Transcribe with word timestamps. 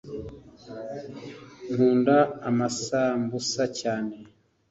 Nkunda 1.71 2.17
amasambusa 2.49 3.63
cyane 3.79 4.15